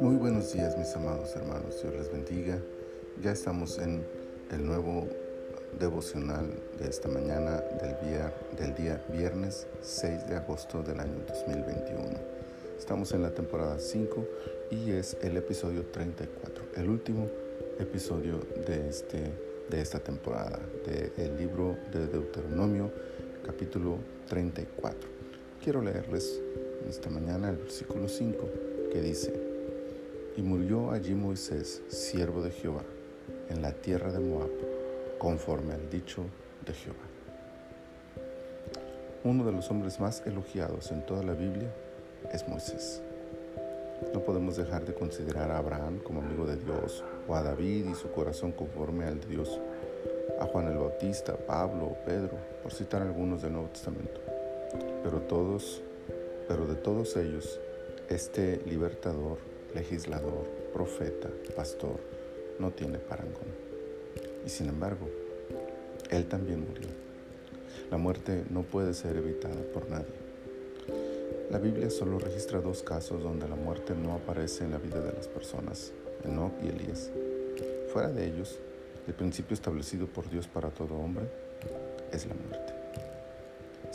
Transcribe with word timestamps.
Muy 0.00 0.16
buenos 0.16 0.52
días 0.52 0.76
mis 0.76 0.92
amados 0.96 1.36
hermanos, 1.36 1.80
Dios 1.80 1.94
les 1.94 2.10
bendiga. 2.10 2.58
Ya 3.22 3.30
estamos 3.30 3.78
en 3.78 4.04
el 4.50 4.66
nuevo 4.66 5.06
devocional 5.78 6.50
de 6.80 6.88
esta 6.88 7.08
mañana 7.08 7.62
del 7.80 7.96
día, 8.08 8.34
del 8.58 8.74
día 8.74 9.04
viernes 9.12 9.68
6 9.82 10.26
de 10.26 10.34
agosto 10.36 10.82
del 10.82 10.98
año 10.98 11.14
2021. 11.28 12.18
Estamos 12.76 13.12
en 13.12 13.22
la 13.22 13.30
temporada 13.30 13.78
5 13.78 14.26
y 14.72 14.90
es 14.90 15.16
el 15.22 15.36
episodio 15.36 15.84
34, 15.92 16.64
el 16.74 16.88
último 16.88 17.28
episodio 17.78 18.40
de, 18.66 18.88
este, 18.88 19.30
de 19.70 19.80
esta 19.80 20.00
temporada 20.00 20.58
del 20.84 21.36
libro 21.36 21.76
de 21.92 22.08
Deuteronomio 22.08 22.90
capítulo 23.44 23.98
34. 24.28 25.15
Quiero 25.66 25.82
leerles 25.82 26.40
esta 26.88 27.10
mañana 27.10 27.50
el 27.50 27.56
versículo 27.56 28.06
5 28.06 28.48
que 28.92 29.00
dice, 29.00 29.34
y 30.36 30.40
murió 30.40 30.92
allí 30.92 31.12
Moisés, 31.12 31.82
siervo 31.88 32.40
de 32.40 32.52
Jehová, 32.52 32.84
en 33.48 33.62
la 33.62 33.72
tierra 33.72 34.12
de 34.12 34.20
Moab, 34.20 34.48
conforme 35.18 35.74
al 35.74 35.90
dicho 35.90 36.22
de 36.64 36.72
Jehová. 36.72 37.02
Uno 39.24 39.44
de 39.44 39.50
los 39.50 39.68
hombres 39.68 39.98
más 39.98 40.22
elogiados 40.24 40.92
en 40.92 41.04
toda 41.04 41.24
la 41.24 41.32
Biblia 41.32 41.74
es 42.32 42.46
Moisés. 42.46 43.02
No 44.14 44.20
podemos 44.20 44.56
dejar 44.56 44.84
de 44.84 44.94
considerar 44.94 45.50
a 45.50 45.58
Abraham 45.58 45.98
como 45.98 46.20
amigo 46.20 46.46
de 46.46 46.58
Dios, 46.58 47.02
o 47.26 47.34
a 47.34 47.42
David 47.42 47.86
y 47.86 47.94
su 47.96 48.12
corazón 48.12 48.52
conforme 48.52 49.06
al 49.06 49.18
de 49.18 49.26
Dios, 49.26 49.60
a 50.38 50.44
Juan 50.44 50.68
el 50.68 50.78
Bautista, 50.78 51.36
Pablo, 51.36 51.96
Pedro, 52.06 52.38
por 52.62 52.72
citar 52.72 53.02
algunos 53.02 53.42
del 53.42 53.54
Nuevo 53.54 53.70
Testamento. 53.70 54.25
Pero 55.02 55.20
todos, 55.22 55.82
pero 56.48 56.66
de 56.66 56.74
todos 56.74 57.16
ellos, 57.16 57.60
este 58.08 58.60
libertador 58.66 59.38
legislador, 59.76 60.46
profeta, 60.72 61.28
pastor, 61.54 62.00
no 62.58 62.70
tiene 62.70 62.98
parangón. 62.98 63.52
Y 64.44 64.48
sin 64.48 64.68
embargo, 64.68 65.08
Él 66.10 66.26
también 66.26 66.66
murió. 66.66 66.88
La 67.90 67.98
muerte 67.98 68.44
no 68.50 68.62
puede 68.62 68.94
ser 68.94 69.16
evitada 69.16 69.60
por 69.74 69.88
nadie. 69.90 70.26
La 71.50 71.58
Biblia 71.58 71.90
solo 71.90 72.18
registra 72.18 72.60
dos 72.60 72.82
casos 72.82 73.22
donde 73.22 73.48
la 73.48 73.54
muerte 73.54 73.94
no 73.94 74.14
aparece 74.14 74.64
en 74.64 74.72
la 74.72 74.78
vida 74.78 75.00
de 75.00 75.12
las 75.12 75.28
personas, 75.28 75.92
Enoch 76.24 76.52
y 76.62 76.68
Elías. 76.68 77.10
Fuera 77.92 78.08
de 78.08 78.26
ellos, 78.26 78.58
el 79.06 79.14
principio 79.14 79.54
establecido 79.54 80.06
por 80.06 80.28
Dios 80.28 80.48
para 80.48 80.70
todo 80.70 80.94
hombre 80.94 81.26
es 82.12 82.26
la 82.26 82.34
muerte. 82.34 82.72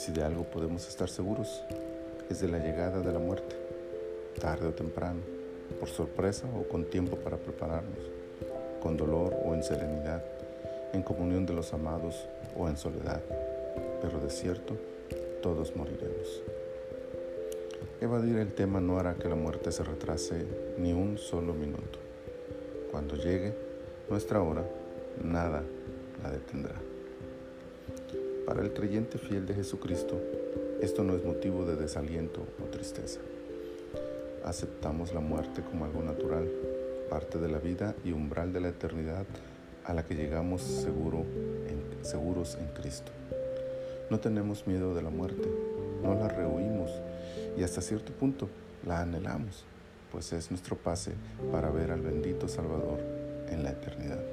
Si 0.00 0.12
de 0.12 0.22
algo 0.22 0.44
podemos 0.44 0.88
estar 0.88 1.10
seguros, 1.10 1.62
es 2.30 2.40
de 2.40 2.48
la 2.48 2.56
llegada 2.56 3.00
de 3.00 3.12
la 3.12 3.18
muerte, 3.18 3.54
tarde 4.40 4.68
o 4.68 4.72
temprano, 4.72 5.20
por 5.78 5.90
sorpresa 5.90 6.48
o 6.58 6.66
con 6.66 6.86
tiempo 6.86 7.18
para 7.18 7.36
prepararnos, 7.36 7.98
con 8.82 8.96
dolor 8.96 9.36
o 9.44 9.52
en 9.52 9.62
serenidad, 9.62 10.24
en 10.94 11.02
comunión 11.02 11.44
de 11.44 11.52
los 11.52 11.74
amados 11.74 12.26
o 12.56 12.66
en 12.66 12.78
soledad, 12.78 13.20
pero 14.00 14.18
de 14.20 14.30
cierto, 14.30 14.74
todos 15.42 15.76
moriremos. 15.76 16.44
Evadir 18.00 18.38
el 18.38 18.54
tema 18.54 18.80
no 18.80 18.98
hará 18.98 19.16
que 19.16 19.28
la 19.28 19.34
muerte 19.34 19.70
se 19.70 19.84
retrase 19.84 20.46
ni 20.78 20.94
un 20.94 21.18
solo 21.18 21.52
minuto. 21.52 21.98
Cuando 22.90 23.16
llegue 23.16 23.52
nuestra 24.08 24.40
hora, 24.40 24.64
nada 25.22 25.62
la 26.22 26.30
detendrá. 26.30 26.89
Para 28.50 28.62
el 28.62 28.72
creyente 28.72 29.16
fiel 29.16 29.46
de 29.46 29.54
Jesucristo, 29.54 30.20
esto 30.82 31.04
no 31.04 31.14
es 31.14 31.24
motivo 31.24 31.64
de 31.64 31.76
desaliento 31.76 32.42
o 32.60 32.64
tristeza 32.64 33.20
aceptamos 34.44 35.12
la 35.12 35.20
muerte 35.20 35.62
como 35.62 35.84
algo 35.84 36.02
natural, 36.02 36.50
parte 37.08 37.38
de 37.38 37.48
la 37.48 37.58
vida 37.58 37.94
y 38.04 38.12
umbral 38.12 38.52
de 38.52 38.60
la 38.60 38.68
eternidad 38.68 39.24
a 39.84 39.94
la 39.94 40.04
que 40.04 40.14
llegamos 40.14 40.62
seguro 40.62 41.24
seguros 42.02 42.56
en 42.58 42.66
Cristo. 42.68 43.12
No 44.10 44.18
tenemos 44.20 44.66
miedo 44.66 44.94
de 44.94 45.02
la 45.02 45.10
muerte, 45.10 45.48
no 46.02 46.14
la 46.14 46.28
rehuimos 46.28 46.90
y 47.56 47.62
hasta 47.62 47.82
cierto 47.82 48.12
punto 48.12 48.48
la 48.86 49.02
anhelamos, 49.02 49.64
pues 50.10 50.32
es 50.32 50.50
nuestro 50.50 50.76
pase 50.76 51.12
para 51.52 51.70
ver 51.70 51.90
al 51.90 52.00
bendito 52.00 52.48
Salvador 52.48 52.98
en 53.50 53.62
la 53.62 53.70
eternidad. 53.70 54.24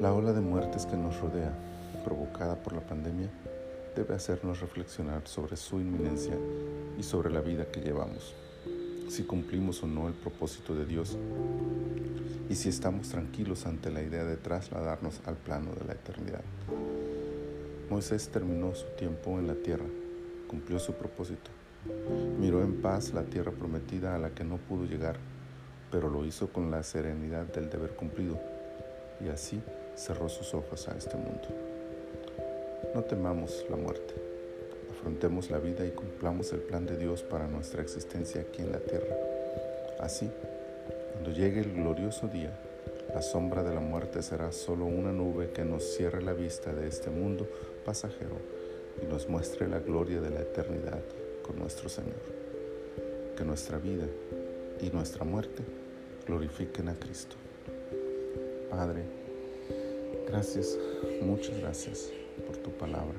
La 0.00 0.14
ola 0.14 0.32
de 0.32 0.40
muertes 0.40 0.86
que 0.86 0.96
nos 0.96 1.20
rodea, 1.20 1.52
provocada 2.04 2.56
por 2.56 2.72
la 2.74 2.80
pandemia, 2.80 3.30
debe 3.94 4.14
hacernos 4.14 4.60
reflexionar 4.60 5.26
sobre 5.26 5.56
su 5.56 5.80
inminencia 5.80 6.36
y 6.98 7.02
sobre 7.02 7.30
la 7.30 7.40
vida 7.40 7.66
que 7.66 7.80
llevamos, 7.80 8.34
si 9.08 9.24
cumplimos 9.24 9.82
o 9.82 9.86
no 9.86 10.08
el 10.08 10.14
propósito 10.14 10.74
de 10.74 10.86
Dios 10.86 11.16
y 12.48 12.54
si 12.54 12.68
estamos 12.68 13.08
tranquilos 13.08 13.66
ante 13.66 13.90
la 13.90 14.02
idea 14.02 14.24
de 14.24 14.36
trasladarnos 14.36 15.20
al 15.26 15.36
plano 15.36 15.72
de 15.74 15.84
la 15.84 15.92
eternidad. 15.92 16.42
Moisés 17.90 18.28
terminó 18.28 18.74
su 18.74 18.86
tiempo 18.96 19.38
en 19.38 19.46
la 19.46 19.54
tierra, 19.54 19.86
cumplió 20.48 20.78
su 20.78 20.94
propósito, 20.94 21.50
miró 22.40 22.62
en 22.62 22.80
paz 22.80 23.12
la 23.12 23.24
tierra 23.24 23.52
prometida 23.52 24.14
a 24.14 24.18
la 24.18 24.30
que 24.30 24.44
no 24.44 24.56
pudo 24.56 24.86
llegar, 24.86 25.16
pero 25.90 26.08
lo 26.08 26.24
hizo 26.24 26.48
con 26.52 26.70
la 26.70 26.82
serenidad 26.82 27.46
del 27.46 27.68
deber 27.68 27.90
cumplido 27.90 28.40
y 29.22 29.28
así 29.28 29.62
cerró 29.94 30.28
sus 30.28 30.54
ojos 30.54 30.88
a 30.88 30.96
este 30.96 31.16
mundo. 31.16 31.71
No 32.94 33.02
temamos 33.02 33.64
la 33.70 33.76
muerte. 33.76 34.12
Afrontemos 34.90 35.50
la 35.50 35.58
vida 35.58 35.86
y 35.86 35.92
cumplamos 35.92 36.52
el 36.52 36.60
plan 36.60 36.84
de 36.84 36.98
Dios 36.98 37.22
para 37.22 37.46
nuestra 37.46 37.80
existencia 37.80 38.42
aquí 38.42 38.60
en 38.60 38.70
la 38.70 38.80
tierra. 38.80 39.16
Así, 39.98 40.30
cuando 41.12 41.30
llegue 41.30 41.60
el 41.60 41.72
glorioso 41.72 42.28
día, 42.28 42.52
la 43.14 43.22
sombra 43.22 43.62
de 43.62 43.74
la 43.74 43.80
muerte 43.80 44.22
será 44.22 44.52
solo 44.52 44.84
una 44.84 45.10
nube 45.10 45.52
que 45.52 45.64
nos 45.64 45.84
cierre 45.84 46.20
la 46.20 46.34
vista 46.34 46.74
de 46.74 46.86
este 46.86 47.08
mundo 47.08 47.48
pasajero 47.86 48.36
y 49.02 49.06
nos 49.06 49.26
muestre 49.26 49.68
la 49.68 49.78
gloria 49.78 50.20
de 50.20 50.28
la 50.28 50.40
eternidad 50.40 51.00
con 51.42 51.58
nuestro 51.58 51.88
Señor. 51.88 52.20
Que 53.36 53.44
nuestra 53.44 53.78
vida 53.78 54.06
y 54.82 54.90
nuestra 54.90 55.24
muerte 55.24 55.62
glorifiquen 56.26 56.90
a 56.90 56.94
Cristo. 56.94 57.36
Padre, 58.68 59.02
gracias, 60.28 60.78
muchas 61.22 61.58
gracias 61.58 62.12
por 62.46 62.56
tu 62.56 62.70
palabra. 62.70 63.16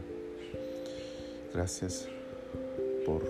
Gracias 1.54 2.08
por 3.06 3.24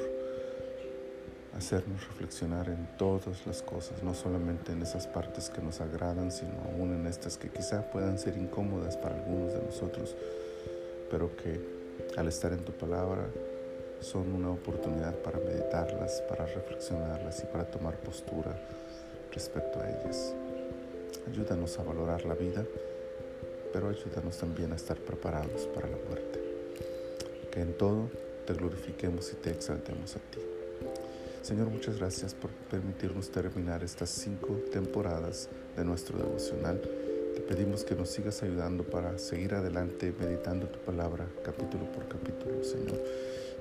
hacernos 1.58 2.08
reflexionar 2.08 2.68
en 2.70 2.88
todas 2.98 3.46
las 3.46 3.62
cosas, 3.62 4.02
no 4.04 4.14
solamente 4.14 4.72
en 4.72 4.82
esas 4.82 5.08
partes 5.08 5.50
que 5.50 5.62
nos 5.62 5.82
agradan, 5.82 6.32
sino 6.32 6.54
aún 6.66 6.94
en 6.94 7.08
estas 7.08 7.38
que 7.38 7.50
quizá 7.50 7.90
puedan 7.92 8.18
ser 8.18 8.38
incómodas 8.38 8.98
para 8.98 9.16
algunos 9.16 9.54
de 9.54 9.62
nosotros, 9.62 10.16
pero 11.12 11.36
que 11.36 11.60
al 12.18 12.28
estar 12.28 12.54
en 12.54 12.64
tu 12.64 12.72
palabra 12.72 13.28
son 14.00 14.34
una 14.34 14.52
oportunidad 14.52 15.16
para 15.16 15.40
meditarlas, 15.40 16.22
para 16.30 16.46
reflexionarlas 16.46 17.44
y 17.44 17.46
para 17.46 17.66
tomar 17.66 17.96
postura 17.98 18.56
respecto 19.32 19.80
a 19.80 19.90
ellas. 19.90 20.34
Ayúdanos 21.28 21.80
a 21.80 21.84
valorar 21.84 22.26
la 22.26 22.34
vida 22.34 22.66
pero 23.73 23.89
ayúdanos 23.89 24.38
también 24.38 24.72
a 24.72 24.75
estar 24.75 24.97
preparados 24.97 25.67
para 25.73 25.89
la 25.89 25.97
muerte. 26.07 26.39
Que 27.51 27.61
en 27.61 27.73
todo 27.73 28.09
te 28.45 28.53
glorifiquemos 28.53 29.34
y 29.34 29.35
te 29.35 29.50
exaltemos 29.51 30.16
a 30.16 30.19
ti. 30.19 30.39
Señor, 31.41 31.69
muchas 31.69 31.97
gracias 31.97 32.34
por 32.34 32.51
permitirnos 32.72 33.29
terminar 33.29 33.84
estas 33.84 34.09
cinco 34.09 34.61
temporadas 34.72 35.50
de 35.75 35.84
nuestro 35.84 36.17
devocional. 36.17 36.79
Te 37.35 37.41
pedimos 37.41 37.84
que 37.84 37.95
nos 37.95 38.09
sigas 38.09 38.44
ayudando 38.44 38.84
para 38.84 39.17
seguir 39.17 39.56
adelante 39.56 40.13
meditando 40.17 40.67
tu 40.67 40.79
palabra 40.79 41.28
capítulo 41.44 41.91
por 41.91 42.07
capítulo, 42.07 42.63
Señor, 42.63 43.01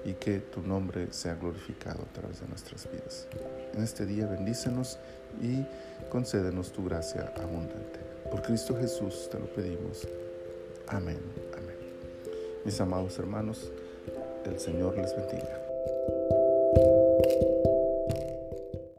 y 0.04 0.12
que 0.12 0.40
tu 0.40 0.60
nombre 0.62 1.08
sea 1.10 1.34
glorificado 1.34 2.02
a 2.02 2.12
través 2.12 2.40
de 2.40 2.48
nuestras 2.48 2.88
vidas. 2.92 3.26
En 3.74 3.82
este 3.82 4.06
día 4.06 4.26
bendícenos 4.26 4.98
y 5.40 5.64
concédenos 6.10 6.70
tu 6.70 6.84
gracia 6.84 7.32
abundante. 7.36 8.11
Por 8.32 8.40
Cristo 8.40 8.74
Jesús 8.74 9.28
te 9.30 9.38
lo 9.38 9.44
pedimos. 9.44 10.08
Amén, 10.86 11.20
amén. 11.52 11.76
Mis 12.64 12.80
amados 12.80 13.18
hermanos, 13.18 13.70
el 14.46 14.58
Señor 14.58 14.96
les 14.96 15.14
bendiga. 15.14 15.62